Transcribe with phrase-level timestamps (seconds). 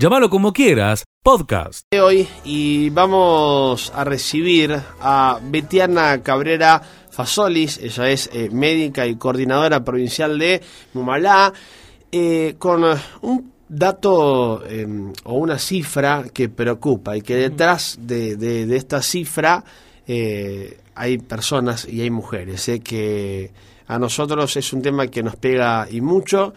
[0.00, 1.84] Llámalo como quieras, podcast.
[1.94, 6.80] Hoy y vamos a recibir a Betiana Cabrera
[7.10, 10.62] Fasolis, ella es eh, médica y coordinadora provincial de
[10.94, 11.52] Mumalá,
[12.10, 12.82] eh, con
[13.20, 19.62] un dato em, o una cifra que preocupa y que detrás de, esta cifra
[20.06, 23.50] eh, hay personas y hay mujeres, que
[23.86, 26.54] a nosotros es un tema que nos pega y mucho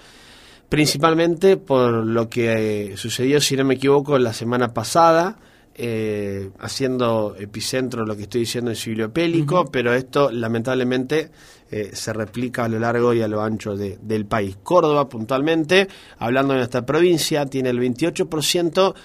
[0.73, 5.37] principalmente por lo que eh, sucedió, si no me equivoco, la semana pasada,
[5.75, 11.29] eh, haciendo epicentro lo que estoy diciendo en Sibilio Pélico, pero esto lamentablemente
[11.69, 14.57] eh, se replica a lo largo y a lo ancho del país.
[14.63, 18.95] Córdoba, puntualmente, hablando de nuestra provincia, tiene el 28%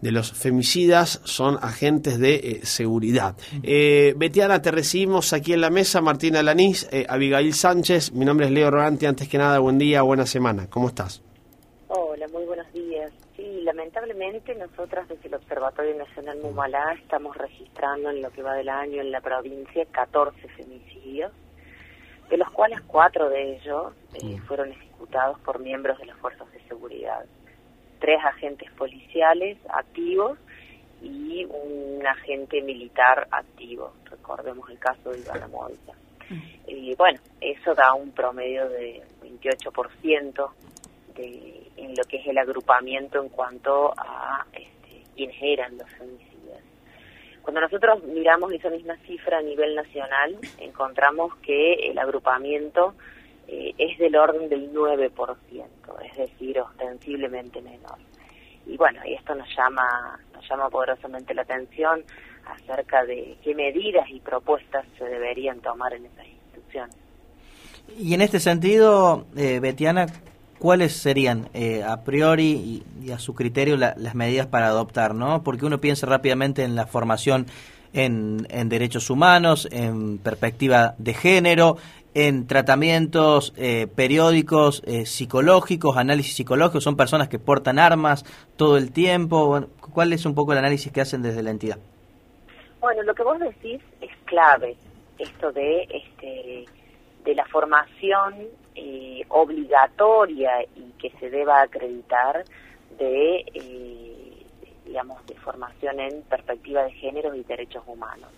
[0.00, 3.36] de los femicidas son agentes de eh, seguridad.
[3.62, 8.46] Eh, Betiana, te recibimos aquí en la mesa, Martina Lanís, eh, Abigail Sánchez, mi nombre
[8.46, 11.22] es Leo Roganti, antes que nada, buen día, buena semana, ¿cómo estás?
[11.88, 13.12] Hola, muy buenos días.
[13.36, 18.68] Sí, lamentablemente nosotras desde el Observatorio Nacional Mumalá estamos registrando en lo que va del
[18.68, 21.32] año en la provincia 14 femicidios,
[22.28, 23.92] de los cuales cuatro de ellos
[24.46, 27.24] fueron ejecutados por miembros de las fuerzas de seguridad
[28.00, 30.38] tres agentes policiales activos
[31.02, 33.92] y un agente militar activo.
[34.10, 35.92] Recordemos el caso de Ivana Monza.
[36.28, 36.40] Mm.
[36.66, 40.50] Y bueno, eso da un promedio de 28%
[41.14, 46.30] de, en lo que es el agrupamiento en cuanto a este, quiénes eran los femicidas.
[47.42, 52.94] Cuando nosotros miramos esa misma cifra a nivel nacional, encontramos que el agrupamiento
[53.52, 55.10] eh, es del orden del 9%,
[56.04, 57.98] es decir, ostensiblemente menor.
[58.64, 62.04] Y bueno, y esto nos llama, nos llama poderosamente la atención
[62.46, 66.94] acerca de qué medidas y propuestas se deberían tomar en estas instituciones.
[67.98, 70.06] Y en este sentido, eh, Betiana,
[70.60, 75.12] ¿cuáles serían eh, a priori y, a su criterio las medidas para adoptar?
[75.12, 75.42] ¿no?
[75.42, 77.46] Porque uno piensa rápidamente en la formación
[77.92, 81.76] en, en derechos humanos, en perspectiva de género,
[82.14, 88.24] en tratamientos eh, periódicos eh, psicológicos, análisis psicológicos, son personas que portan armas
[88.56, 89.66] todo el tiempo.
[89.92, 91.78] ¿Cuál es un poco el análisis que hacen desde la entidad?
[92.80, 94.76] Bueno, lo que vos decís es clave,
[95.18, 96.64] esto de, este,
[97.24, 98.34] de la formación
[98.74, 102.44] eh, obligatoria y que se deba acreditar
[102.98, 103.44] de,
[104.90, 108.28] digamos, de formación en perspectiva de género y derechos humanos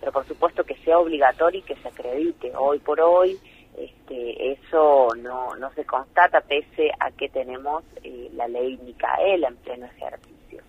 [0.00, 2.52] pero por supuesto que sea obligatorio y que se acredite.
[2.56, 3.38] Hoy por hoy
[3.76, 9.56] este, eso no, no se constata pese a que tenemos eh, la ley Micaela en
[9.56, 10.62] pleno ejercicio.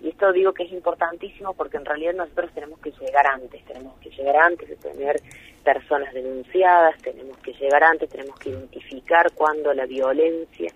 [0.00, 3.96] Y esto digo que es importantísimo porque en realidad nosotros tenemos que llegar antes, tenemos
[4.00, 5.20] que llegar antes de tener
[5.62, 10.72] personas denunciadas, tenemos que llegar antes, tenemos que identificar cuando la violencia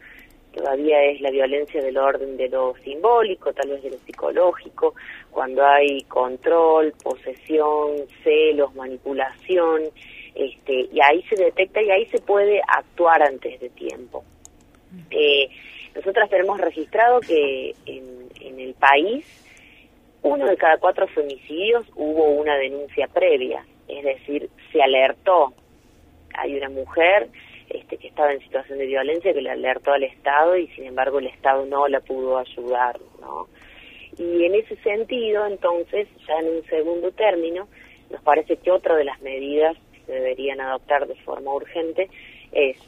[0.56, 4.94] todavía es la violencia del orden de lo simbólico, tal vez de lo psicológico,
[5.30, 9.82] cuando hay control, posesión, celos, manipulación,
[10.34, 14.24] este, y ahí se detecta y ahí se puede actuar antes de tiempo.
[15.10, 15.48] Eh,
[15.94, 19.24] nosotras tenemos registrado que en, en el país
[20.22, 25.52] uno de cada cuatro femicidios hubo una denuncia previa, es decir, se alertó.
[26.34, 27.28] Hay una mujer
[27.76, 31.18] este, que estaba en situación de violencia, que le alertó al Estado y sin embargo
[31.18, 33.48] el Estado no la pudo ayudar, ¿no?
[34.18, 37.68] Y en ese sentido, entonces, ya en un segundo término,
[38.10, 42.08] nos parece que otra de las medidas que se deberían adoptar de forma urgente
[42.52, 42.78] es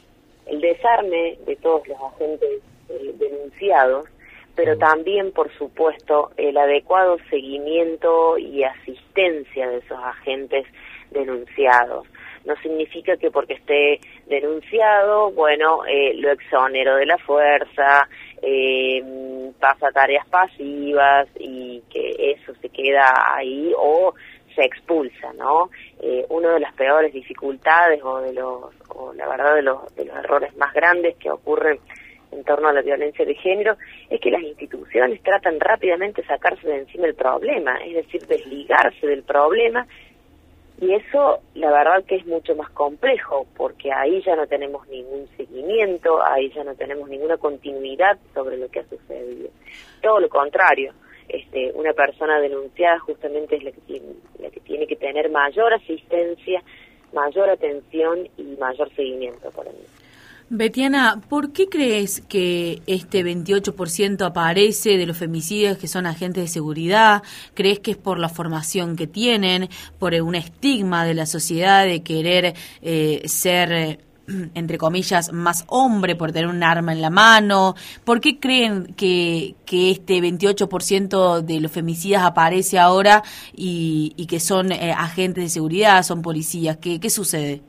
[0.47, 4.07] el desarme de todos los agentes eh, denunciados,
[4.55, 10.65] pero también, por supuesto, el adecuado seguimiento y asistencia de esos agentes
[11.11, 12.07] denunciados
[12.45, 18.07] no significa que porque esté denunciado, bueno, eh, lo exonero de la fuerza,
[18.41, 19.03] eh,
[19.59, 24.13] pasa tareas pasivas y que eso se queda ahí o
[24.55, 25.69] se expulsa, ¿no?
[26.01, 30.05] Eh, una de las peores dificultades o de los, o la verdad de los, de
[30.05, 31.79] los errores más grandes que ocurren
[32.31, 33.75] en torno a la violencia de género
[34.09, 39.07] es que las instituciones tratan rápidamente de sacarse de encima el problema, es decir, desligarse
[39.07, 39.87] del problema
[40.81, 45.27] y eso, la verdad que es mucho más complejo, porque ahí ya no tenemos ningún
[45.35, 49.49] seguimiento, ahí ya no tenemos ninguna continuidad sobre lo que ha sucedido.
[50.01, 50.93] Todo lo contrario,
[51.27, 55.73] este, una persona denunciada justamente es la que tiene, la que tiene que tener mayor
[55.73, 56.63] asistencia,
[57.13, 59.83] mayor atención y mayor seguimiento por mí.
[60.51, 66.47] Betiana, ¿por qué crees que este 28% aparece de los femicidios que son agentes de
[66.47, 67.21] seguridad?
[67.53, 69.69] ¿Crees que es por la formación que tienen,
[69.99, 73.99] por un estigma de la sociedad de querer eh, ser
[74.55, 77.75] entre comillas, más hombre por tener un arma en la mano?
[78.03, 83.23] ¿Por qué creen que, que este 28% de los femicidas aparece ahora
[83.55, 86.77] y, y que son eh, agentes de seguridad, son policías?
[86.77, 87.61] ¿Qué, qué sucede?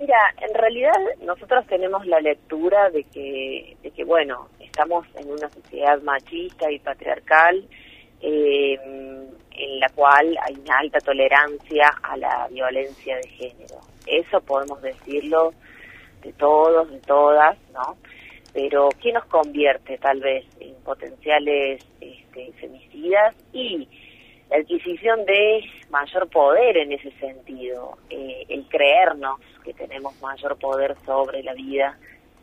[0.00, 5.48] Mira, en realidad nosotros tenemos la lectura de que, de que bueno, estamos en una
[5.50, 7.64] sociedad machista y patriarcal
[8.20, 8.78] eh,
[9.50, 13.80] en la cual hay una alta tolerancia a la violencia de género.
[14.06, 15.52] Eso podemos decirlo
[16.22, 17.96] de todos, de todas, ¿no?
[18.52, 23.34] Pero ¿qué nos convierte tal vez en potenciales este, femicidas?
[23.52, 23.88] Y
[24.50, 30.96] la adquisición de mayor poder en ese sentido, eh, el creernos que tenemos mayor poder
[31.04, 31.98] sobre la vida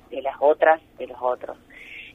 [0.09, 1.57] de las otras, de los otros.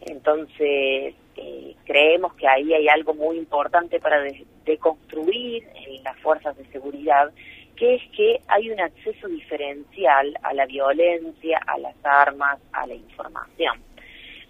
[0.02, 4.22] Entonces, eh, creemos que ahí hay algo muy importante para
[4.64, 7.32] deconstruir en las fuerzas de seguridad,
[7.76, 12.94] que es que hay un acceso diferencial a la violencia, a las armas, a la
[12.94, 13.82] información.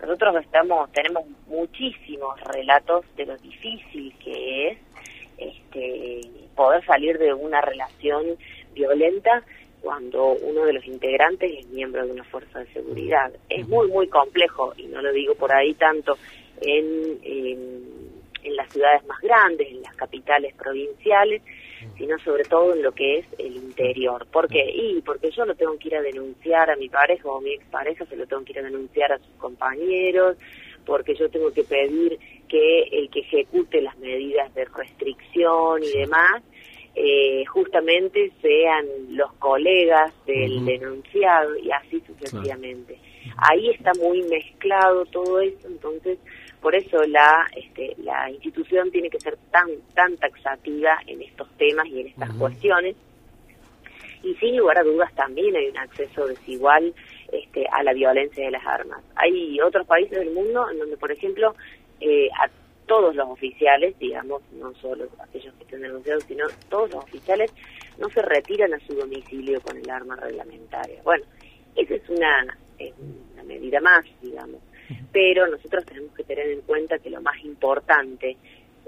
[0.00, 4.78] Nosotros estamos, tenemos muchísimos relatos de lo difícil que es
[6.60, 8.36] poder salir de una relación
[8.74, 9.42] violenta
[9.80, 13.32] cuando uno de los integrantes es miembro de una fuerza de seguridad.
[13.48, 16.18] Es muy, muy complejo, y no lo digo por ahí tanto
[16.60, 18.00] en, en,
[18.54, 21.40] las ciudades más grandes, en las capitales provinciales,
[21.96, 24.26] sino sobre todo en lo que es el interior.
[24.26, 24.62] ¿Por qué?
[24.70, 27.54] Y porque yo lo tengo que ir a denunciar a mi pareja o a mi
[27.54, 30.36] expareja, se lo tengo que ir a denunciar a sus compañeros,
[30.84, 32.18] porque yo tengo que pedir
[32.48, 36.42] que el que ejecute las medidas de restricción y demás
[36.94, 42.98] eh, justamente sean los colegas del denunciado y así sucesivamente.
[43.36, 46.18] Ahí está muy mezclado todo eso, entonces
[46.60, 51.86] por eso la este, la institución tiene que ser tan tan taxativa en estos temas
[51.86, 52.96] y en estas cuestiones
[54.22, 56.94] y sin lugar a dudas también hay un acceso desigual
[57.32, 59.02] este, a la violencia de las armas.
[59.16, 61.54] Hay otros países del mundo en donde, por ejemplo,
[62.00, 62.48] eh, a
[62.90, 67.52] todos los oficiales, digamos, no solo aquellos que estén denunciados, sino todos los oficiales
[67.98, 71.00] no se retiran a su domicilio con el arma reglamentaria.
[71.04, 71.24] Bueno,
[71.76, 72.58] esa es una,
[73.32, 74.60] una medida más, digamos,
[75.12, 78.36] pero nosotros tenemos que tener en cuenta que lo más importante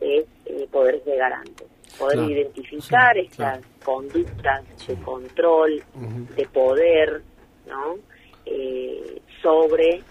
[0.01, 5.81] es eh, poder llegar antes, poder identificar estas conductas de control,
[6.35, 7.23] de poder,
[7.69, 7.99] ¿no?
[8.47, 10.03] Eh, sobre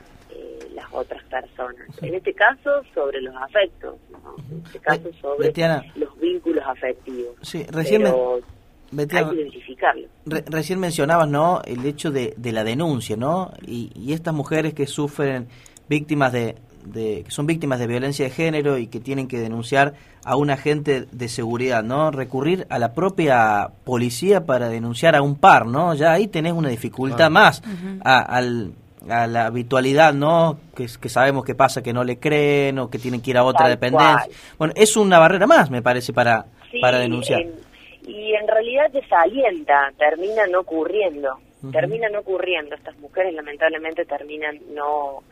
[0.82, 1.88] las otras personas.
[2.02, 3.96] En este caso, sobre los afectos,
[4.52, 5.54] en este caso, sobre
[5.96, 7.36] los vínculos afectivos.
[7.42, 10.08] Sí, recién hay que identificarlo.
[10.26, 11.62] recién mencionabas, ¿no?
[11.66, 13.52] El hecho de, de la denuncia, ¿no?
[13.66, 15.48] Y, y, estas mujeres que sufren
[15.88, 16.56] víctimas de,
[16.86, 19.94] de, que son víctimas de violencia de género y que tienen que denunciar
[20.24, 22.12] a un agente de seguridad, ¿no?
[22.12, 25.94] Recurrir a la propia policía para denunciar a un par, ¿no?
[25.96, 27.62] Ya ahí tenés una dificultad más
[28.04, 28.74] a, al,
[29.10, 30.60] a la habitualidad, ¿no?
[30.76, 33.44] Que, que, sabemos que pasa que no le creen o que tienen que ir a
[33.44, 34.28] otra dependencia.
[34.58, 36.46] Bueno, es una barrera más, me parece, para,
[36.82, 37.42] para denunciar.
[38.08, 41.40] y en realidad desalienta, termina no ocurriendo,
[41.72, 42.76] termina no ocurriendo.
[42.76, 45.24] Estas mujeres lamentablemente terminan no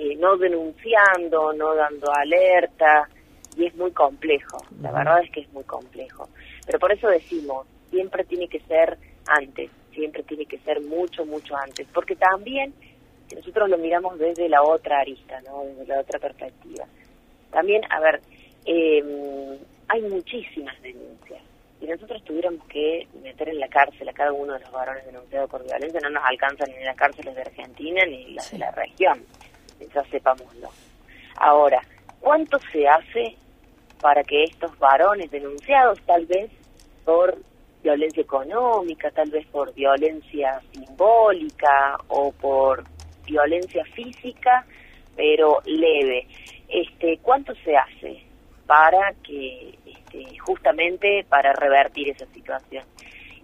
[0.00, 3.08] eh, no denunciando, no dando alerta,
[3.56, 6.28] y es muy complejo, la verdad es que es muy complejo.
[6.64, 8.96] Pero por eso decimos, siempre tiene que ser
[9.26, 12.72] antes, siempre tiene que ser mucho, mucho antes, porque también
[13.34, 15.64] nosotros lo miramos desde la otra arista, ¿no?
[15.64, 16.84] desde la otra perspectiva.
[17.50, 18.20] También, a ver,
[18.64, 19.58] eh,
[19.88, 21.42] hay muchísimas denuncias.
[21.80, 25.48] Si nosotros tuviéramos que meter en la cárcel a cada uno de los varones denunciados
[25.48, 29.24] por violencia, no nos alcanzan ni las cárceles de Argentina ni las de la región
[29.86, 30.68] ya sepámoslo.
[31.36, 31.80] Ahora,
[32.20, 33.36] ¿cuánto se hace
[34.00, 36.50] para que estos varones denunciados, tal vez
[37.04, 37.36] por
[37.82, 42.84] violencia económica, tal vez por violencia simbólica o por
[43.28, 44.64] violencia física,
[45.16, 46.26] pero leve,
[46.68, 48.22] este, ¿cuánto se hace
[48.66, 52.84] para que este, justamente para revertir esa situación?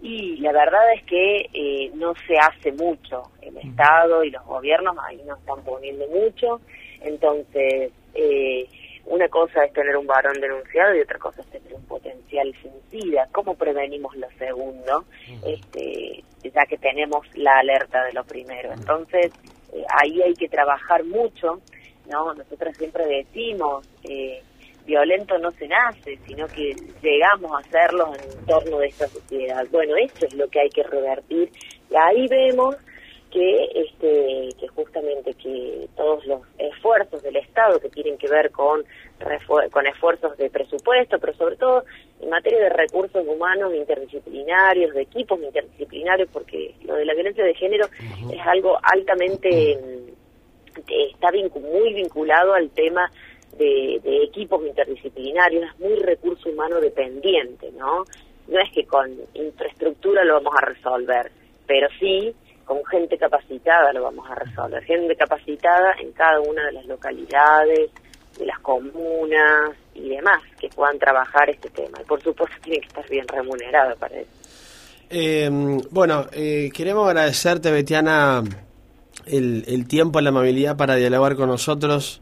[0.01, 3.23] Y la verdad es que eh, no se hace mucho.
[3.41, 6.61] El Estado y los gobiernos ahí no están poniendo mucho.
[7.01, 8.67] Entonces, eh,
[9.05, 13.27] una cosa es tener un varón denunciado y otra cosa es tener un potencial femicida.
[13.31, 15.05] ¿Cómo prevenimos lo segundo?
[15.45, 18.73] este, ya que tenemos la alerta de lo primero.
[18.73, 19.31] Entonces,
[19.89, 21.61] ahí hay que trabajar mucho.
[22.09, 23.87] no Nosotros siempre decimos...
[24.03, 24.41] Eh,
[24.85, 29.65] violento no se nace, sino que llegamos a hacerlo en torno de esta sociedad.
[29.71, 31.49] Bueno, esto es lo que hay que revertir
[31.89, 32.75] y ahí vemos
[33.31, 38.83] que este que justamente que todos los esfuerzos del Estado que tienen que ver con
[39.71, 41.83] con esfuerzos de presupuesto, pero sobre todo
[42.21, 47.53] en materia de recursos humanos interdisciplinarios, de equipos interdisciplinarios, porque lo de la violencia de
[47.55, 47.87] género
[48.31, 49.79] es algo altamente,
[50.87, 53.09] está muy vinculado al tema
[53.57, 58.03] de, equipos interdisciplinarios, es muy recurso humano dependiente, ¿no?
[58.47, 61.31] No es que con infraestructura lo vamos a resolver,
[61.65, 66.73] pero sí con gente capacitada lo vamos a resolver, gente capacitada en cada una de
[66.73, 67.91] las localidades,
[68.37, 71.99] de las comunas y demás que puedan trabajar este tema.
[72.01, 74.29] Y por supuesto tiene que estar bien remunerado para eso.
[75.09, 75.49] Eh,
[75.91, 78.43] bueno, eh, queremos agradecerte, Betiana,
[79.25, 82.21] el, el tiempo, la amabilidad para dialogar con nosotros.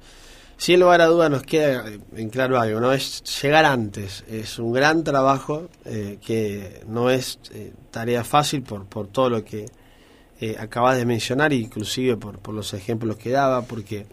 [0.57, 1.83] Sin lugar a duda nos queda
[2.15, 2.93] en claro algo, ¿no?
[2.93, 4.23] Es llegar antes.
[4.29, 7.39] Es un gran trabajo eh, que no es
[7.89, 9.65] tarea fácil por, por todo lo que
[10.59, 14.05] acabas de mencionar, inclusive por, por los ejemplos que daba, porque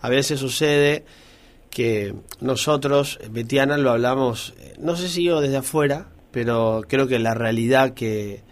[0.00, 1.04] a veces sucede
[1.72, 7.18] que nosotros, Betiana, lo hablamos, eh, no sé si yo desde afuera, pero creo que
[7.18, 8.42] la realidad que,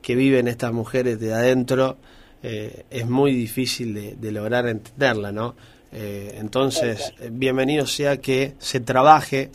[0.00, 1.98] que viven estas mujeres de adentro
[2.42, 5.54] eh, es muy difícil de, lograr entenderla, ¿no?
[5.92, 9.50] Eh, entonces, bienvenido sea que se trabaje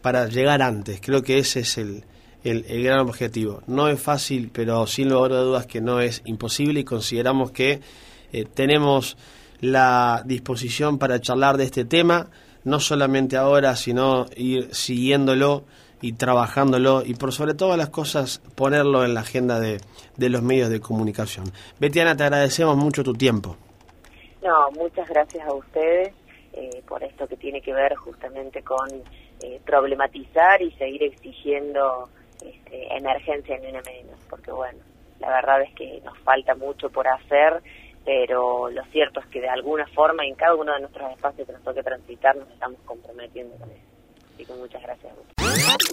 [0.00, 0.98] para llegar antes.
[1.02, 2.04] Creo que ese es el,
[2.42, 3.62] el, el, gran objetivo.
[3.66, 7.80] No es fácil, pero sin lugar a dudas que no es imposible y consideramos que
[8.54, 9.16] tenemos
[9.60, 12.30] la disposición para charlar de este tema
[12.66, 15.64] no solamente ahora, sino ir siguiéndolo
[16.02, 19.78] y trabajándolo y por sobre todas las cosas ponerlo en la agenda de,
[20.18, 21.46] los medios de comunicación.
[21.78, 23.56] Betiana, te agradecemos mucho tu tiempo.
[24.42, 26.12] No, muchas gracias a ustedes
[26.52, 28.90] eh, por esto que tiene que ver justamente con
[29.40, 32.08] eh, problematizar y seguir exigiendo
[32.44, 34.80] este, emergencia en una menos, porque bueno,
[35.20, 37.62] la verdad es que nos falta mucho por hacer
[38.06, 41.52] pero lo cierto es que de alguna forma en cada uno de nuestros espacios que
[41.52, 43.80] nos toque transitar nos estamos comprometiendo con eso.
[44.32, 45.12] Así que muchas gracias.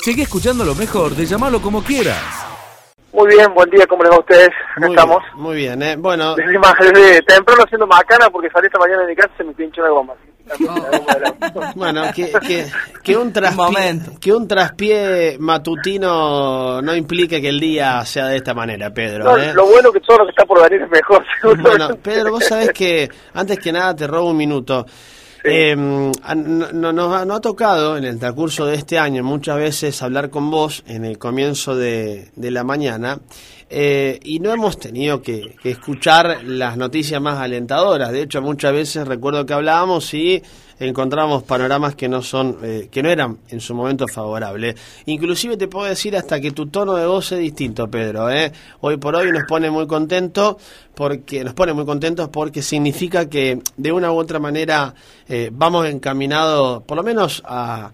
[0.04, 2.22] Sigue escuchando lo mejor de llamarlo como quieras.
[3.12, 4.50] Muy bien, buen día, ¿cómo les va a ustedes?
[4.78, 5.24] Muy estamos?
[5.24, 5.96] Bien, muy bien, ¿eh?
[5.98, 6.36] Bueno...
[6.36, 9.54] Desde, desde temprano haciendo macana porque salí esta mañana de mi casa y se me
[9.54, 10.14] pinchó la goma.
[11.76, 12.32] Bueno, que,
[13.04, 18.54] que, un traspié, que un traspié matutino no implique que el día sea de esta
[18.54, 19.38] manera, Pedro.
[19.38, 19.54] ¿eh?
[19.54, 21.24] Lo bueno que todo lo que está por venir es mejor.
[21.64, 24.86] Bueno, Pedro, vos sabés que antes que nada te robo un minuto.
[25.46, 30.30] Eh, no, nos ha, ha tocado en el transcurso de este año muchas veces hablar
[30.30, 33.20] con vos en el comienzo de, de la mañana
[33.76, 38.12] eh, y no hemos tenido que, escuchar las noticias más alentadoras.
[38.12, 40.44] De hecho, muchas veces recuerdo que hablábamos y
[40.78, 44.76] encontramos panoramas que no son, eh, que no eran en su momento favorables.
[45.08, 48.30] Inclusive te puedo decir hasta que tu tono de voz es distinto, Pedro.
[48.30, 48.52] ¿eh?
[48.82, 50.58] Hoy por hoy nos pone muy contentos
[50.94, 54.94] porque nos pone muy contentos porque significa que de una u otra manera
[55.52, 57.92] vamos encaminados, por lo menos a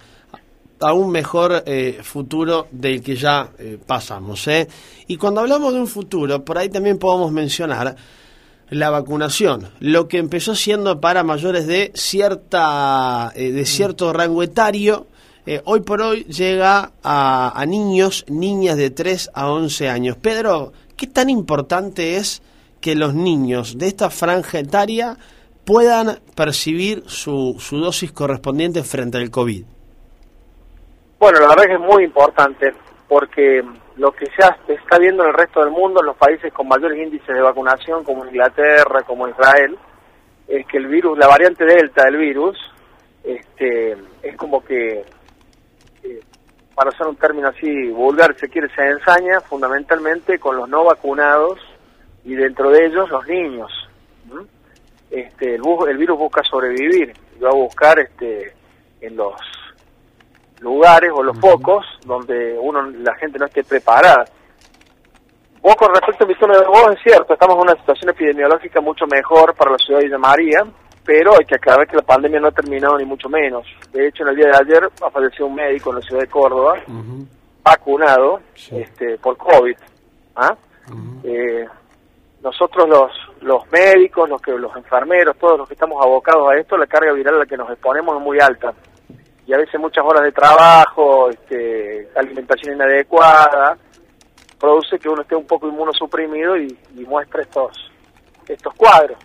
[0.79, 4.48] a un mejor eh, futuro del que ya eh, pasamos.
[4.48, 4.67] ¿eh?
[5.07, 7.95] Y cuando hablamos de un futuro, por ahí también podemos mencionar
[8.69, 15.07] la vacunación, lo que empezó siendo para mayores de cierta de cierto rango etario,
[15.65, 20.17] hoy por hoy llega a, a, niños, niñas de 3 a 11 años.
[20.17, 22.43] Pedro, ¿qué tan importante es
[22.79, 25.17] que los niños de esta franja etaria
[25.65, 29.63] puedan percibir su, su dosis correspondiente frente al COVID?
[31.19, 32.73] Bueno, la verdad que es muy importante
[33.09, 33.61] porque
[33.97, 36.97] lo que se está viendo en el resto del mundo, en los países con mayores
[36.97, 39.77] índices de vacunación, como Inglaterra, como Israel,
[40.47, 42.57] es que el virus, la variante delta del virus,
[43.21, 45.03] este, es como que,
[46.03, 46.21] eh,
[46.73, 51.59] para usar un término así vulgar, se quiere, se ensaña fundamentalmente con los no vacunados
[52.23, 53.71] y dentro de ellos los niños.
[55.11, 58.53] Este, el, el virus busca sobrevivir va a buscar este,
[59.01, 59.33] en los
[60.60, 64.25] lugares o los focos donde uno la gente no esté preparada.
[65.62, 68.80] Vos con respecto a mi tono de voz es cierto, estamos en una situación epidemiológica
[68.80, 70.63] mucho mejor para la ciudad de María,
[71.06, 73.66] pero hay que aclarar que la pandemia no ha terminado ni mucho menos.
[73.92, 76.80] De hecho, en el día de ayer apareció un médico en la ciudad de Córdoba,
[77.63, 78.39] vacunado
[78.72, 79.75] este, por COVID.
[80.38, 80.56] ¿ah?
[81.25, 81.68] eh,
[82.42, 83.12] nosotros los,
[83.42, 87.12] los médicos, los que los enfermeros, todos los que estamos abocados a esto, la carga
[87.12, 88.74] viral a la que nos exponemos es muy alta
[89.50, 93.75] y a veces muchas horas de trabajo, este, alimentación inadecuada,
[94.60, 97.91] produce que uno esté un poco inmunosuprimido y, y muestre estos,
[98.48, 99.18] estos cuadros.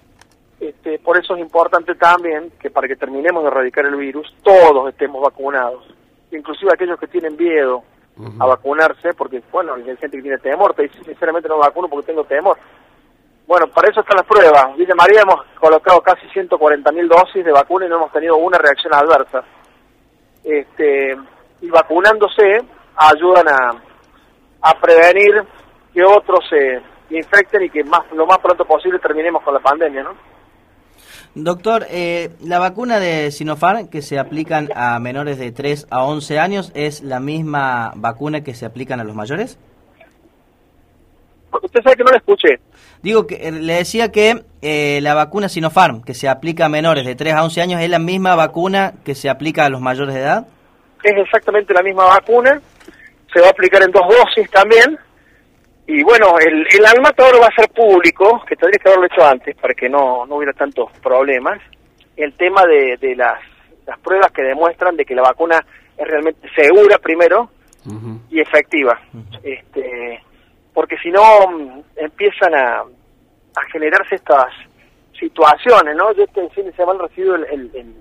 [0.58, 4.88] Este, por eso es importante también que para que terminemos de erradicar el virus, todos
[4.88, 5.84] estemos vacunados,
[6.30, 7.82] inclusive aquellos que tienen miedo
[8.38, 12.06] a vacunarse, porque, bueno, hay gente que tiene temor, te dice, sinceramente no vacuno porque
[12.06, 12.56] tengo temor.
[13.46, 14.74] Bueno, para eso están las pruebas.
[14.74, 18.94] Villa María hemos colocado casi 140.000 dosis de vacuna y no hemos tenido una reacción
[18.94, 19.44] adversa
[20.44, 21.16] este,
[21.60, 22.60] y vacunándose
[22.96, 23.82] ayudan a,
[24.60, 25.42] a prevenir
[25.92, 30.02] que otros se infecten y que más lo más pronto posible terminemos con la pandemia,
[30.02, 30.34] ¿no?
[31.34, 36.38] Doctor, eh, la vacuna de Sinopharm que se aplican a menores de 3 a 11
[36.38, 39.58] años es la misma vacuna que se aplican a los mayores?
[41.62, 42.60] Usted sabe que no la escuché.
[43.02, 47.04] Digo que eh, le decía que eh, la vacuna Sinopharm que se aplica a menores
[47.04, 50.14] de 3 a 11 años es la misma vacuna que se aplica a los mayores
[50.14, 50.46] de edad.
[51.02, 52.60] Es exactamente la misma vacuna,
[53.32, 54.98] se va a aplicar en dos dosis también.
[55.86, 59.54] Y bueno, el, el ahora va a ser público, que tendría que haberlo hecho antes
[59.56, 61.60] para que no, no hubiera tantos problemas.
[62.16, 63.38] El tema de, de las,
[63.86, 65.62] las pruebas que demuestran de que la vacuna
[65.98, 67.50] es realmente segura primero
[68.30, 68.98] y efectiva.
[69.42, 70.22] este
[70.74, 74.52] Porque si no mm, empiezan a, a generarse estas
[75.18, 76.12] situaciones, ¿no?
[76.12, 77.94] Yo este fin de semana recibido el, el,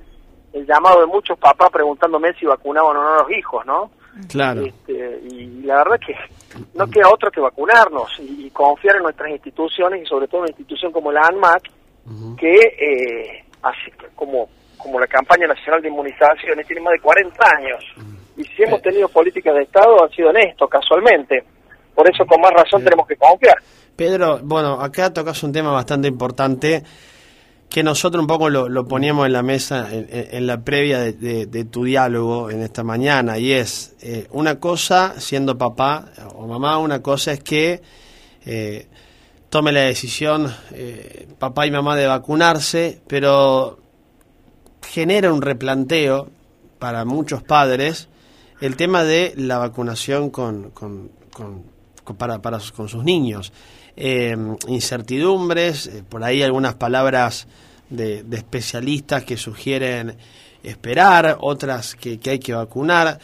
[0.53, 3.91] el, llamado de muchos papás preguntándome si vacunaban o no a los hijos, ¿no?
[4.29, 4.65] Claro.
[4.65, 6.15] Este, y la verdad que
[6.75, 10.51] no queda otro que vacunarnos y, confiar en nuestras instituciones y sobre todo en una
[10.51, 11.63] institución como la ANMAT,
[12.37, 17.83] que eh, así como, como la campaña nacional de inmunizaciones tiene más de 40 años.
[18.37, 21.43] Y si hemos tenido políticas de Estado han sido en esto, casualmente.
[21.95, 23.57] Por eso con más razón tenemos que confiar.
[23.95, 26.83] Pedro, bueno, acá tocas un tema bastante importante
[27.73, 32.51] que nosotros un poco lo, poníamos en la mesa en, la previa de, tu diálogo
[32.51, 37.39] en esta mañana y es eh, una cosa siendo papá o mamá una cosa es
[37.39, 37.81] que
[38.45, 38.87] eh,
[39.49, 43.79] tome la decisión eh, papá y mamá de vacunarse pero
[44.87, 46.29] genera un replanteo
[46.77, 48.07] para muchos padres
[48.61, 51.09] el tema de la vacunación con, con,
[52.17, 53.51] para, para, con sus niños
[53.95, 54.35] eh,
[54.67, 57.47] incertidumbres, eh, por ahí algunas palabras
[57.89, 60.17] de, especialistas que sugieren
[60.63, 63.19] esperar, otras que, hay que vacunar.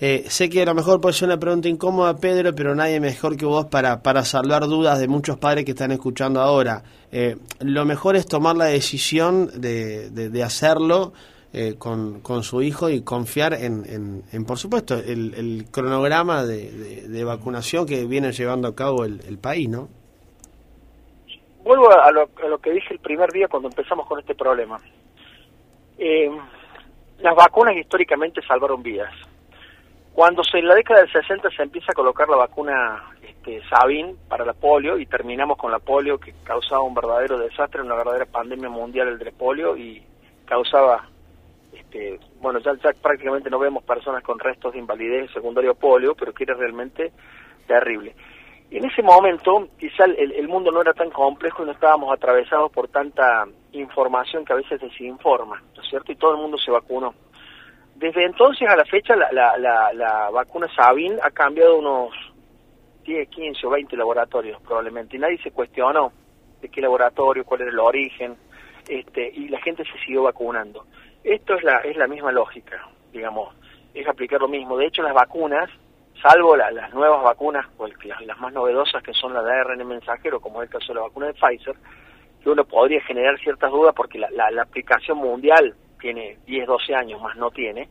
[0.00, 3.36] Eh, sé que a lo mejor puede ser una pregunta incómoda, Pedro, pero nadie mejor
[3.36, 6.82] que vos para, para salvar dudas de muchos padres que están escuchando ahora.
[7.60, 11.12] lo mejor es tomar la decisión de, de, hacerlo
[11.78, 18.04] con, con, su hijo y confiar en, en, por supuesto, el, cronograma de, vacunación que
[18.06, 19.88] viene llevando a cabo el, el país, ¿no?
[21.64, 24.78] vuelvo a lo, que dije el primer día cuando empezamos con este problema.
[25.98, 26.30] Eh,
[27.20, 29.12] las vacunas históricamente salvaron vidas.
[30.12, 34.16] Cuando se, en la década del 60 se empieza a colocar la vacuna este, Sabin
[34.28, 38.26] para la polio y terminamos con la polio que causaba un verdadero desastre, una verdadera
[38.26, 40.04] pandemia mundial el de polio y
[40.44, 41.08] causaba,
[41.94, 46.32] este, bueno, ya, ya prácticamente no vemos personas con restos de invalidez secundario polio, pero
[46.32, 47.12] que era realmente
[47.66, 48.14] terrible
[48.70, 52.88] en ese momento quizá el, mundo no era tan complejo y no estábamos atravesados por
[52.88, 56.10] tanta información que a veces desinforma, ¿no es cierto?
[56.10, 57.14] Y todo el mundo se vacunó.
[57.94, 62.10] Desde entonces a la fecha la, la, la, vacuna Sabin ha cambiado unos
[63.04, 66.12] 10, 15 o 20 laboratorios probablemente y nadie se cuestionó
[66.60, 68.36] de qué laboratorio, cuál era el origen,
[68.88, 70.86] este, y la gente se siguió vacunando.
[71.24, 73.54] Esto es la, es la misma lógica, digamos,
[73.94, 74.76] es aplicar lo mismo.
[74.76, 75.70] De hecho, las vacunas
[76.22, 80.62] salvo las nuevas vacunas, pues, las, más novedosas que son las de ARN mensajero, como
[80.62, 81.74] es el caso de la vacuna de Pfizer,
[82.42, 87.36] que uno podría generar ciertas dudas porque la, aplicación mundial tiene 10, 12 años, más
[87.36, 87.88] no tiene.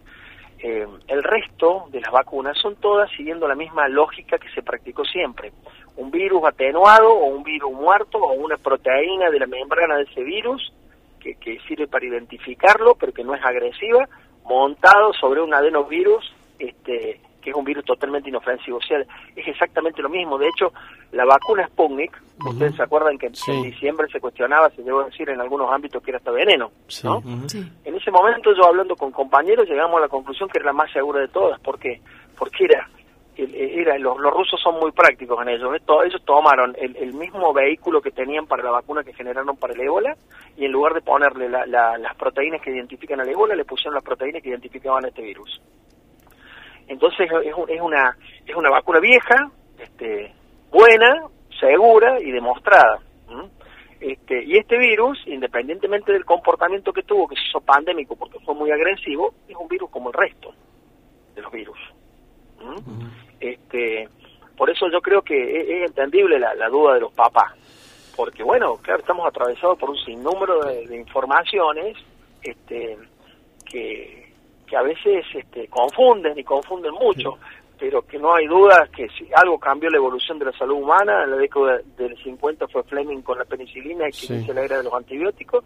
[0.60, 5.04] Eh, el resto de las vacunas son todas siguiendo la misma lógica que se practicó
[5.04, 5.52] siempre.
[5.98, 10.24] Un virus atenuado o un virus muerto o una proteína de la membrana de ese
[10.24, 10.74] virus
[11.24, 14.08] que, que sirve para identificarlo, pero que no es agresiva,
[14.46, 18.78] montado sobre un adenovirus este, que es un virus totalmente inofensivo.
[18.78, 19.00] O sea,
[19.36, 20.38] es exactamente lo mismo.
[20.38, 20.72] De hecho,
[21.12, 25.42] la vacuna Sputnik, ustedes se acuerdan que en diciembre se cuestionaba, se debo decir en
[25.42, 26.72] algunos ámbitos que era hasta veneno,
[27.04, 27.22] ¿no?
[27.84, 30.92] En ese momento yo hablando con compañeros llegamos a la conclusión que era la más
[30.92, 31.60] segura de todas.
[31.60, 32.02] ¿Por qué?
[32.38, 32.90] Porque era
[33.36, 35.74] era, los, los, rusos son muy prácticos en ello.
[35.74, 40.16] Ellos tomaron el, mismo vehículo que tenían para la vacuna que generaron para el ébola
[40.58, 44.42] y en lugar de ponerle las proteínas que identifican al ébola, le pusieron las proteínas
[44.42, 45.62] que identificaban a este virus.
[46.88, 48.16] Entonces es, es, una
[48.46, 50.34] es una vacuna vieja, este,
[50.70, 51.28] buena,
[51.60, 53.00] segura y demostrada.
[54.00, 58.54] Este, y este virus, independientemente del comportamiento que tuvo, que se hizo pandémico porque fue
[58.54, 60.54] muy agresivo, es un virus como el resto
[61.34, 61.80] de los virus.
[63.52, 64.10] Este,
[64.58, 67.54] por eso yo creo que es, entendible la, duda de los papás,
[68.16, 71.98] porque bueno, claro, estamos atravesados por un sinnúmero de, de informaciones
[72.42, 72.98] este,
[73.66, 74.34] que,
[74.68, 77.38] que a veces este, confunden y confunden mucho,
[77.80, 81.24] pero que no hay duda que si algo cambió la evolución de la salud humana,
[81.24, 84.78] en la década del 50 fue Fleming con la penicilina y que inició la era
[84.78, 85.64] de los antibióticos,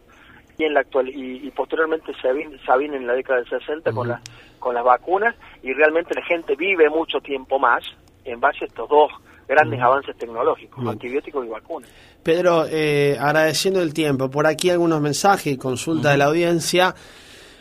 [0.58, 4.20] y en la actual y, posteriormente Sabin, Sabin en la década del 60 con la,
[4.60, 7.84] con las vacunas y realmente la gente vive mucho tiempo más
[8.26, 9.12] en base a estos dos
[9.48, 11.90] grandes avances tecnológicos, antibióticos y vacunas.
[12.22, 16.94] Pedro, eh, agradeciendo el tiempo, por aquí algunos mensajes y consulta de la audiencia.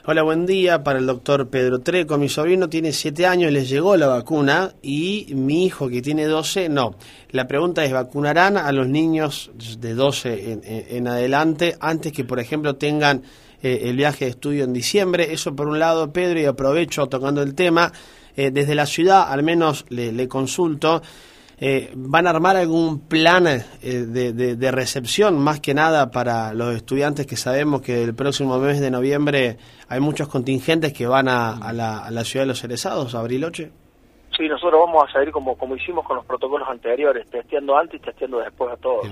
[0.08, 2.16] Hola, buen día para el doctor Pedro Treco.
[2.16, 6.68] Mi sobrino tiene 7 años, les llegó la vacuna y mi hijo que tiene 12,
[6.68, 6.94] no.
[7.30, 10.60] La pregunta es, ¿vacunarán a los niños de 12
[10.96, 13.24] en, adelante antes que, por ejemplo, tengan
[13.62, 15.32] eh, el viaje de estudio en diciembre?
[15.32, 17.92] Eso por un lado, Pedro, y aprovecho tocando el tema.
[18.36, 21.00] Eh, desde la ciudad, al menos le consulto,
[21.58, 27.26] eh, ¿Van a armar algún plan eh, de, recepción, más que nada para los estudiantes
[27.26, 29.56] que sabemos que el próximo mes de noviembre
[29.88, 33.70] hay muchos contingentes que van a, la, ciudad de los Cerezados, a Briloche?
[34.36, 38.04] Sí, nosotros vamos a salir como, como hicimos con los protocolos anteriores, testeando antes y
[38.04, 39.06] testeando después a todos.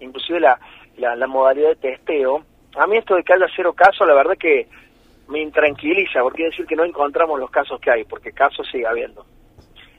[0.00, 0.58] inclusive la,
[0.98, 2.44] la, modalidad de testeo,
[2.76, 4.66] a mí esto de que haya cero casos, la verdad que
[5.28, 8.86] me intranquiliza, porque quiere decir que no encontramos los casos que hay, porque casos sigue
[8.86, 9.24] habiendo.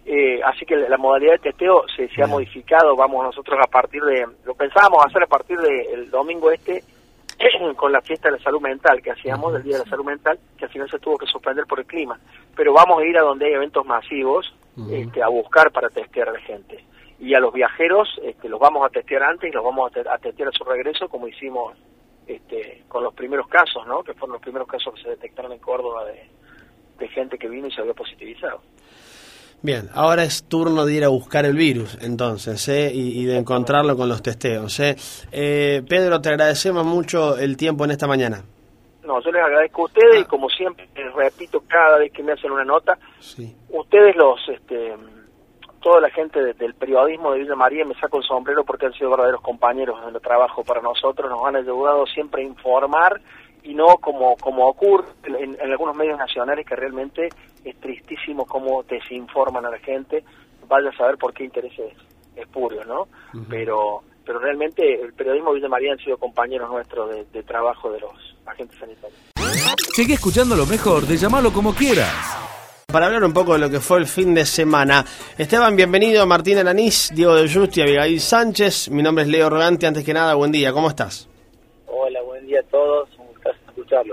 [0.06, 4.02] Eh, así que la modalidad de testeo se, se ha modificado, vamos nosotros a partir
[4.04, 6.82] de, lo pensábamos hacer a partir del domingo este,
[7.76, 10.40] con la fiesta de la salud mental que hacíamos, del Día de la Salud Mental,
[10.58, 12.20] que al final se tuvo que suspender por el clima.
[12.56, 14.54] Pero vamos a ir a donde hay eventos masivos
[14.92, 16.84] este, a buscar para testear a la gente.
[17.20, 20.50] Y a los viajeros este, los vamos a testear antes y los vamos a, testear
[20.50, 21.76] a su regreso, como hicimos
[22.28, 24.04] este, con los primeros casos, ¿no?
[24.04, 26.30] que fueron los primeros casos que se detectaron en Córdoba de,
[27.00, 28.62] de gente que vino y se había positivizado.
[29.62, 32.92] Bien, ahora es turno de ir a buscar el virus, entonces, ¿eh?
[32.94, 34.80] y, de encontrarlo con los testeos.
[34.80, 34.96] ¿eh?
[35.32, 35.82] ¿eh?
[35.88, 38.44] Pedro, te agradecemos mucho el tiempo en esta mañana.
[39.04, 40.28] No, yo les agradezco a ustedes y ah.
[40.30, 43.00] como siempre les repito cada vez que me hacen una nota,
[43.70, 44.96] ustedes los, este,
[45.82, 49.12] toda la gente del periodismo de Villa María me saco el sombrero porque han sido
[49.12, 53.22] verdaderos compañeros en el trabajo para nosotros, nos han ayudado siempre a informar
[53.64, 57.30] y no como, como ocurre en, algunos medios nacionales que realmente
[57.64, 60.24] es tristísimo cómo desinforman a la gente,
[60.68, 61.94] vaya a saber por qué intereses
[62.36, 63.08] espurios, ¿no?
[63.50, 68.12] Pero pero realmente el periodismo Villa María han sido compañeros nuestros de, trabajo de los
[68.46, 69.18] agentes sanitarios.
[69.96, 72.67] Sigue escuchando lo mejor de llamarlo como quieras.
[72.90, 75.04] Para hablar un poco de lo que fue el fin de semana.
[75.38, 76.26] Esteban, bienvenido.
[76.26, 78.90] Martín Alanís, Diego de Justi, Abigail Sánchez.
[78.92, 79.88] Mi nombre es Leo Rogante.
[79.88, 80.72] Antes que nada, buen día.
[80.72, 81.28] ¿Cómo estás?
[81.86, 83.10] Hola, buen día a todos.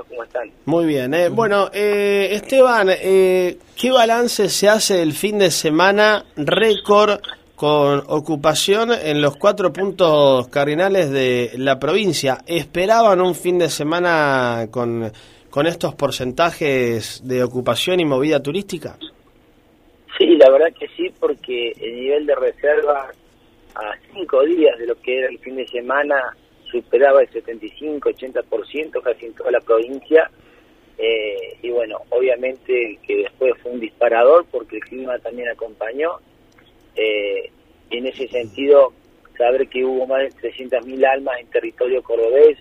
[0.08, 0.50] ¿cómo están?
[0.64, 1.28] Muy bien, eh.
[1.28, 7.20] bueno, eh, Esteban, eh, ¿qué balance se hace del fin de semana récord
[7.54, 12.38] con ocupación en los cuatro puntos cardinales de la provincia?
[12.44, 15.12] ¿Esperaban un fin de semana con,
[15.54, 18.98] con estos porcentajes de ocupación y movida turística?
[20.18, 23.12] Sí, la verdad que sí, porque el nivel de reserva
[23.76, 26.36] a cinco días de lo que era el fin de semana
[26.68, 30.28] superaba el 75-80% casi en toda la provincia.
[30.98, 36.18] Eh, y bueno, obviamente que después fue un disparador porque el clima también acompañó.
[36.96, 37.48] Eh,
[37.90, 38.92] en ese sentido,
[39.38, 42.58] saber que hubo más de 300.000 almas en territorio cordobés,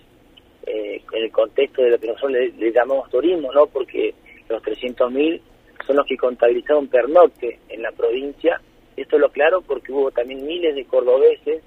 [0.66, 3.66] eh, en el contexto de lo que nosotros le, llamamos turismo, ¿no?
[3.66, 4.14] porque
[4.48, 5.40] los 300.000
[5.86, 8.60] son los que contabilizaron pernocte en la provincia.
[8.96, 11.62] Esto lo claro porque hubo también miles de cordobeses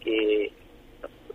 [0.00, 0.52] que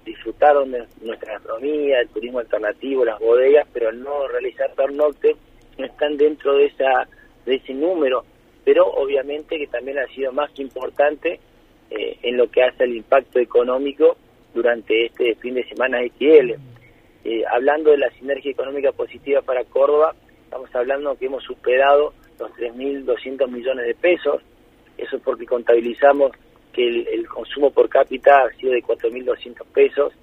[0.05, 5.35] disfrutaron de nuestra gastronomía, el turismo alternativo, las bodegas, pero no realizar pernocte
[5.77, 7.07] no están dentro de esa
[7.45, 8.23] de ese número,
[8.63, 11.39] pero obviamente que también ha sido más que importante
[11.91, 14.17] eh, en lo que hace al impacto económico
[14.53, 16.53] durante este fin de semana XL.
[17.25, 22.51] Eh, hablando de la sinergia económica positiva para Córdoba, estamos hablando que hemos superado los
[22.51, 24.43] 3.200 millones de pesos,
[24.95, 26.33] eso porque contabilizamos
[26.71, 30.13] que el, consumo por cápita ha sido de 4.200 pesos.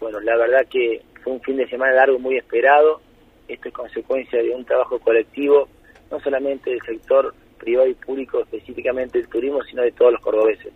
[0.00, 3.00] Bueno, la verdad que fue un fin de semana largo muy esperado.
[3.46, 5.68] Esto es consecuencia de un trabajo colectivo,
[6.10, 10.72] no solamente del sector privado y público, específicamente del turismo, sino de todos los cordobeses.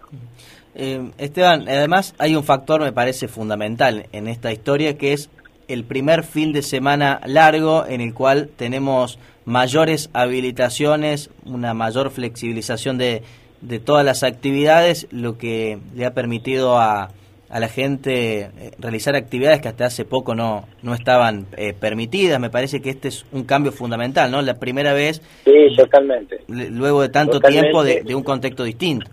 [0.77, 5.31] Eh, Esteban, además hay un factor, me parece fundamental en esta historia, que es
[5.69, 12.99] el primer fin de semana largo en el cual tenemos mayores habilitaciones, una mayor flexibilización
[12.99, 13.23] de,
[13.61, 17.11] de todas las actividades, lo que le ha permitido a,
[17.55, 18.51] a la gente eh,
[18.81, 22.41] realizar actividades que hasta hace poco no, no estaban eh, permitidas.
[22.41, 24.43] Me parece que este es un cambio fundamental, ¿no?
[24.43, 25.23] La primera vez.
[25.45, 26.41] Sí, totalmente.
[26.49, 29.09] Luego de tanto tiempo de, un contexto distinto.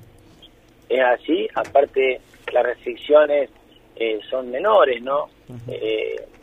[0.89, 2.19] Es así, aparte
[2.51, 3.49] las restricciones
[3.95, 5.29] eh, son menores, ¿no?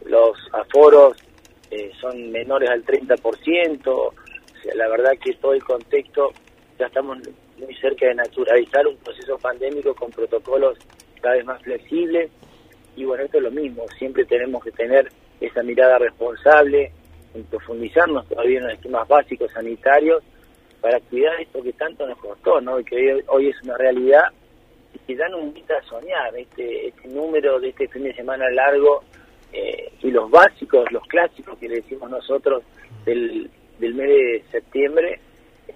[0.09, 1.17] Los aforos
[2.01, 3.87] son menores al 30%.
[3.87, 4.15] O
[4.75, 6.33] la verdad que todo el contexto
[6.79, 7.19] ya estamos
[7.59, 10.79] muy cerca de naturalizar un proceso pandémico con protocolos
[11.21, 12.31] cada vez más flexibles.
[12.97, 15.09] Y bueno, esto es lo mismo, siempre tenemos que tener
[15.41, 16.91] esa mirada responsable,
[17.35, 20.23] en profundizarnos todavía en los esquemas básicos sanitarios
[20.81, 22.81] para cuidar esto que tanto nos costó, ¿no?
[22.81, 24.25] Y que hoy, es una realidad
[24.95, 28.49] y que ya nos invita a soñar este, este número de este fin de semana
[28.51, 29.05] largo
[29.53, 32.63] eh, y los básicos, los clásicos que le decimos nosotros
[33.05, 35.21] del, del mes de septiembre,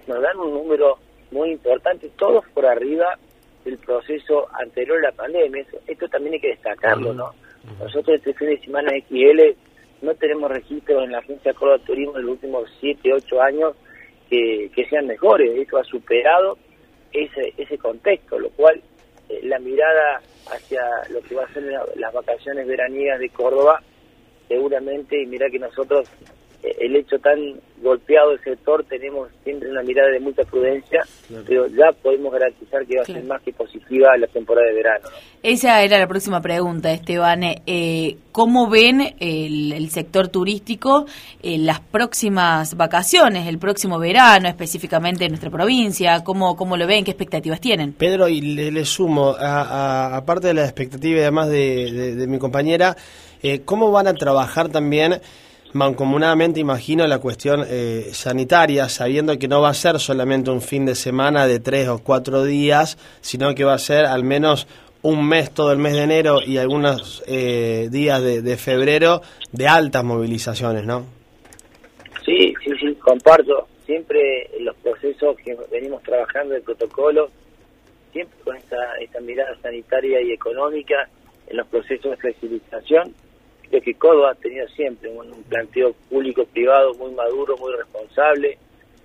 [0.07, 0.97] nos dan un número
[1.31, 3.17] muy importante, todos por arriba
[3.65, 5.65] del proceso anterior a la pandemia.
[5.87, 7.33] Esto, también hay que destacarlo, ¿no?
[7.79, 9.55] Nosotros este fin de semana XL
[10.01, 13.73] no tenemos registros en la Agencia de Córdoba Turismo en los últimos 7, 8 años
[14.29, 15.57] que, sean mejores.
[15.57, 16.57] Esto ha superado
[17.13, 18.81] ese, ese contexto, lo cual
[19.29, 21.63] eh, la mirada hacia lo que va a ser
[21.95, 23.81] las vacaciones veraniegas de Córdoba,
[24.47, 26.09] seguramente, y mira que nosotros
[26.63, 27.37] el hecho tan
[27.81, 31.01] golpeado del sector, tenemos siempre una mirada de mucha prudencia,
[31.45, 35.09] pero ya podemos garantizar que va a ser más que positiva la temporada de verano.
[35.43, 37.41] Esa era la próxima pregunta, Esteban.
[37.43, 41.05] Eh, ¿Cómo ven el, sector turístico
[41.41, 46.23] en las próximas vacaciones, el próximo verano, específicamente en nuestra provincia?
[46.23, 47.03] ¿Cómo, cómo lo ven?
[47.03, 47.91] ¿Qué expectativas tienen?
[47.91, 52.95] Pedro, y le, sumo, aparte de la expectativa y además de, mi compañera,
[53.41, 55.19] eh, ¿cómo van a trabajar también?
[55.73, 60.85] Mancomunadamente imagino la cuestión eh, sanitaria, sabiendo que no va a ser solamente un fin
[60.85, 64.67] de semana de tres o cuatro días, sino que va a ser al menos
[65.01, 70.03] un mes, todo el mes de enero y algunos eh, días de, febrero de altas
[70.03, 71.05] movilizaciones, ¿no?
[72.23, 73.67] Sí, sí, sí, comparto.
[73.85, 77.29] Siempre los procesos que venimos trabajando, el protocolo,
[78.13, 81.09] siempre con esta, esta mirada sanitaria y económica
[81.47, 83.13] en los procesos de flexibilización
[83.81, 88.57] que Córdoba ha tenido siempre un, planteo público-privado muy maduro, muy responsable.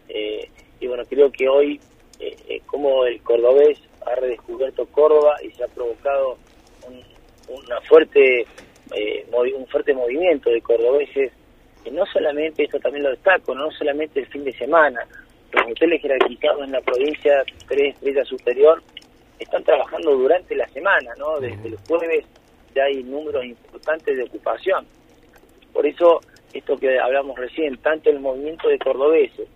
[0.09, 0.49] Eh,
[0.81, 1.81] y bueno, creo que hoy,
[2.21, 6.39] eh, eh, como el cordobés ha redescubierto Córdoba y se ha provocado
[6.87, 7.03] un,
[7.55, 8.47] una fuerte,
[9.33, 11.33] un fuerte movimiento de cordobeses,
[11.85, 15.07] que no solamente, esto también lo destaco, no solamente el fin de semana,
[15.53, 18.83] los hoteles jerarquizados en la provincia 3 Estrella Superior
[19.39, 21.39] están trabajando durante la semana, ¿no?
[21.41, 22.27] Desde el jueves
[22.81, 24.87] hay números importantes de ocupación.
[25.73, 26.21] Por eso,
[26.53, 29.49] esto que hablamos recién, tanto el movimiento de cordobeses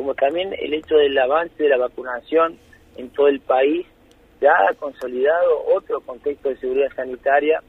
[0.00, 2.56] como también el hecho del avance de la vacunación
[2.96, 3.86] en todo el país,
[4.40, 7.62] ya ha consolidado otro contexto de seguridad sanitaria.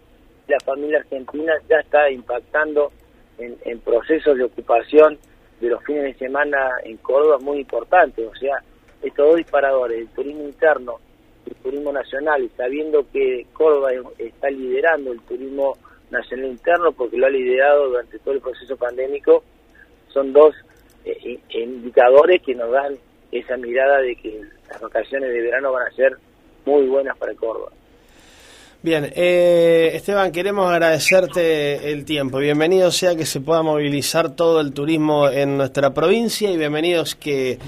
[0.48, 2.94] La familia argentina ya está impactando
[3.38, 5.20] en, procesos de ocupación
[5.60, 8.26] de los fines de semana en Córdoba muy importantes.
[8.26, 8.64] O sea,
[9.04, 11.00] estos dos disparadores, el turismo interno
[11.62, 15.78] turismo nacional, sabiendo que Córdoba está liderando el turismo
[16.10, 19.44] nacional interno porque lo ha liderado durante todo el proceso pandémico,
[20.10, 20.54] son dos
[21.06, 22.98] eh, indicadores que nos dan
[23.32, 26.18] esa mirada de que las vacaciones de verano van a ser
[26.66, 27.72] muy buenas para Córdoba.
[28.84, 32.40] Bien, eh, Esteban, queremos agradecerte el tiempo.
[32.40, 37.60] Bienvenido sea que se pueda movilizar todo el turismo en nuestra provincia y bienvenidos que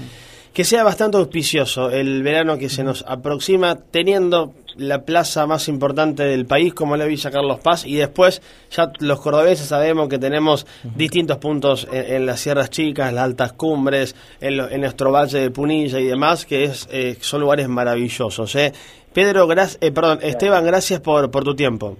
[0.54, 6.22] que sea bastante auspicioso el verano que se nos aproxima, teniendo la plaza más importante
[6.22, 8.40] del país como la Villa Carlos Paz y después
[8.70, 10.64] ya los cordobeses sabemos que tenemos
[10.96, 16.06] distintos puntos en, las sierras chicas, las altas cumbres, en, nuestro valle de Punilla y
[16.06, 18.54] demás que es eh, son lugares maravillosos.
[18.54, 18.72] ¿eh?
[19.12, 21.96] Pedro, eh, perdón, Esteban, gracias por, por tu tiempo.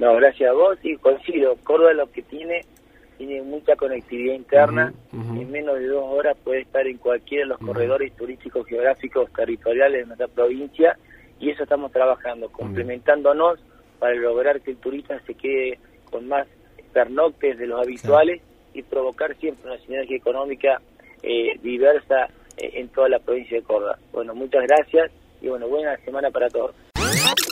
[0.00, 2.62] No, gracias a vos y coincido, Córdoba lo que tiene
[3.18, 7.58] tiene mucha conectividad interna, en menos de dos horas puede estar en cualquiera de los
[7.58, 10.96] corredores turísticos geográficos territoriales de nuestra provincia
[11.40, 13.58] y eso estamos trabajando, complementándonos
[13.98, 15.78] para lograr que el turista se quede
[16.10, 16.46] con más
[16.92, 18.40] pernoctes de los habituales
[18.72, 20.80] y provocar siempre una sinergia económica
[21.22, 23.98] eh, diversa eh, en toda la provincia de Córdoba.
[24.12, 26.74] Bueno, muchas gracias y bueno, buena semana para todos.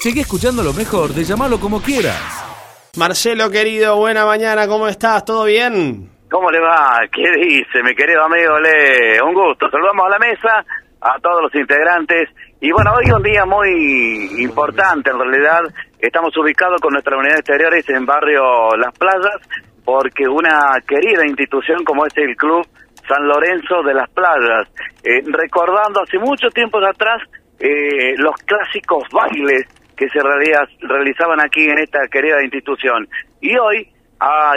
[0.01, 2.66] Sigue escuchando lo mejor de llamarlo como quieras.
[2.97, 5.23] Marcelo, querido, buena mañana, ¿cómo estás?
[5.23, 6.09] ¿Todo bien?
[6.31, 6.99] ¿Cómo le va?
[7.13, 9.21] ¿Qué dice, mi querido amigo Le?
[9.23, 9.69] Un gusto.
[9.71, 10.65] Saludamos a la mesa,
[11.03, 12.31] a todos los integrantes.
[12.59, 15.61] Y bueno, hoy es un día muy importante, en realidad.
[15.99, 19.43] Estamos ubicados con nuestra unidad de exteriores en barrio Las Playas,
[19.85, 22.67] porque una querida institución como es el Club
[23.07, 24.69] San Lorenzo de las Playas,
[25.05, 27.21] eh, recordando hace mucho tiempo atrás
[27.61, 33.09] eh, los clásicos bailes que se realizaban aquí en esta querida institución.
[33.41, 33.89] Y hoy,
[34.21, 34.55] ah,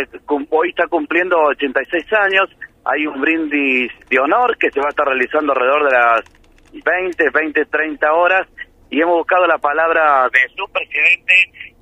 [0.50, 2.50] hoy está cumpliendo 86 años,
[2.86, 6.22] hay un brindis de honor que se va a estar realizando alrededor de las
[6.74, 8.48] 20, 20, 30 horas.
[8.90, 11.34] Y hemos buscado la palabra de su presidente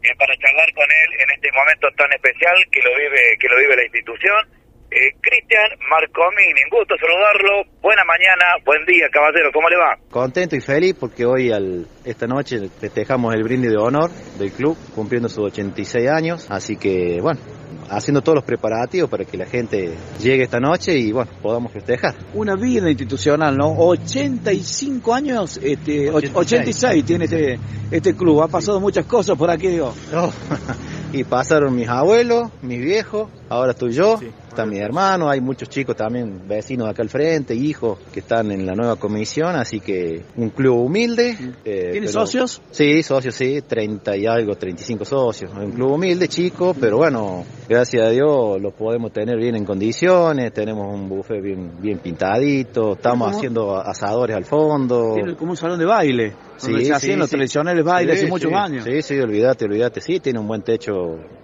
[0.04, 3.58] eh, para charlar con él en este momento tan especial que lo vive que lo
[3.58, 4.57] vive la institución
[4.89, 7.63] eh, Cristian Marcomini, un gusto saludarlo.
[7.82, 9.97] Buena mañana, buen día, caballero, ¿cómo le va?
[10.10, 14.78] Contento y feliz porque hoy, al, esta noche, festejamos el brindis de honor del club,
[14.95, 16.47] cumpliendo sus 86 años.
[16.50, 17.41] Así que, bueno,
[17.89, 22.15] haciendo todos los preparativos para que la gente llegue esta noche y bueno, podamos festejar.
[22.34, 23.76] Una vida institucional, ¿no?
[23.78, 27.60] 85 años, este, 86, 86 tiene este,
[27.91, 28.41] este club.
[28.41, 29.93] Ha pasado muchas cosas por aquí, digo.
[30.15, 30.32] Oh,
[31.13, 34.32] y pasaron mis abuelos, mis viejos, ahora estoy yo, sí.
[34.58, 38.65] Está mi hermano, hay muchos chicos también, vecinos acá al frente, hijos, que están en
[38.65, 41.38] la nueva comisión, así que un club humilde.
[41.63, 42.60] Eh, ¿Tiene socios?
[42.72, 45.52] Sí, socios, sí, 30 y algo, 35 socios.
[45.54, 50.52] Un club humilde, chico, pero bueno, gracias a Dios lo podemos tener bien en condiciones,
[50.54, 55.13] tenemos un buffet bien, bien pintadito, estamos haciendo asadores al fondo.
[55.13, 56.34] Tiene como un salón de baile.
[56.58, 58.84] Sí, sí, los tradicionales bailes sí, hace muchos años.
[58.84, 60.02] Sí, sí, olvídate, olvídate.
[60.02, 60.93] Sí, tiene un buen techo,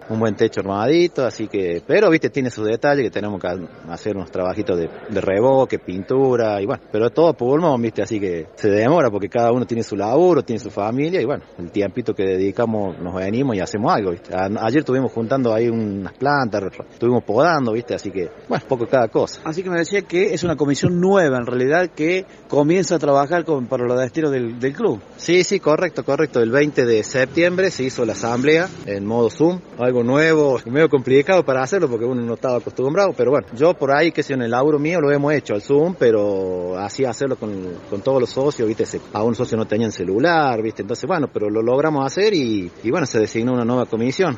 [0.09, 3.47] un buen techo armadito, así que, pero viste, tiene sus detalles que tenemos que
[3.89, 8.47] hacer unos trabajitos de, de revoque, pintura y bueno, pero todo pulmón, viste, así que
[8.55, 12.13] se demora porque cada uno tiene su laburo, tiene su familia y bueno, el tiempito
[12.13, 14.33] que dedicamos nos venimos y hacemos algo, viste.
[14.35, 19.07] A, ayer estuvimos juntando ahí unas plantas, estuvimos podando, viste, así que, bueno, poco cada
[19.07, 19.41] cosa.
[19.45, 23.45] Así que me decía que es una comisión nueva en realidad que comienza a trabajar
[23.45, 24.99] con, para los destinos del, del club.
[25.23, 26.41] Sí, sí, correcto, correcto.
[26.41, 31.45] El 20 de septiembre se hizo la asamblea en modo Zoom, algo nuevo, medio complicado
[31.45, 34.41] para hacerlo porque uno no estaba acostumbrado, pero bueno, yo por ahí, que sé, en
[34.41, 37.53] el laburo mío lo hemos hecho al Zoom, pero así hacerlo con,
[37.89, 41.49] con todos los socios, viste, a un socio no tenían celular, viste, entonces bueno, pero
[41.49, 44.37] lo logramos hacer y, y bueno, se designó una nueva comisión,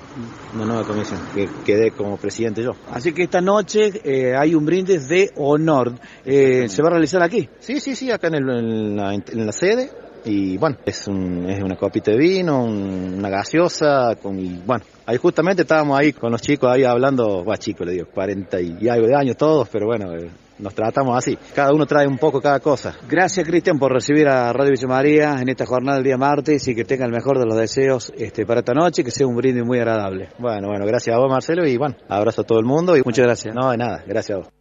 [0.53, 2.73] una nueva comisión, que quedé como presidente yo.
[2.91, 7.23] Así que esta noche eh, hay un brindis de honor, eh, ¿se va a realizar
[7.23, 7.49] aquí?
[7.59, 9.89] Sí, sí, sí, acá en, el, en, la, en la sede,
[10.25, 14.83] y bueno, es, un, es una copita de vino, un, una gaseosa, con, y bueno,
[15.05, 18.89] ahí justamente estábamos ahí con los chicos ahí hablando, va chicos, le digo, 40 y
[18.89, 22.41] algo de años todos, pero bueno, eh, nos tratamos así, cada uno trae un poco
[22.41, 22.95] cada cosa.
[23.07, 26.75] Gracias Cristian por recibir a Radio Villa María en esta jornada del día martes y
[26.75, 29.65] que tenga el mejor de los deseos este, para esta noche, que sea un brindis
[29.65, 30.29] muy agradable.
[30.39, 33.25] Bueno, bueno, gracias a vos Marcelo y bueno, abrazo a todo el mundo y muchas
[33.25, 33.53] gracias.
[33.53, 34.54] No, de nada, gracias a vos.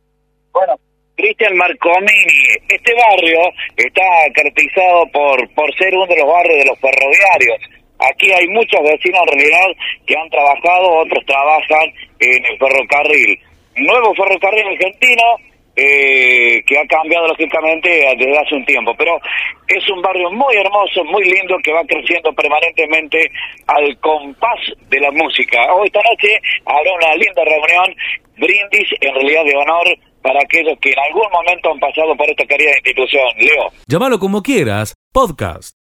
[1.35, 3.41] Cristian Marcomini, este barrio
[3.77, 4.03] está
[4.35, 7.59] caracterizado por, por ser uno de los barrios de los ferroviarios.
[7.99, 9.67] Aquí hay muchos vecinos en realidad
[10.07, 13.39] que han trabajado, otros trabajan en el ferrocarril.
[13.77, 15.23] Nuevo ferrocarril argentino
[15.75, 19.19] eh, que ha cambiado lógicamente desde hace un tiempo, pero
[19.67, 23.29] es un barrio muy hermoso, muy lindo, que va creciendo permanentemente
[23.67, 25.75] al compás de la música.
[25.75, 27.97] Hoy esta noche habrá una linda reunión,
[28.37, 32.47] brindis en realidad de honor para aquellos que en algún momento han pasado por esta
[32.47, 33.29] querida institución.
[33.39, 33.71] Leo.
[33.87, 35.74] Llámalo como quieras, podcast.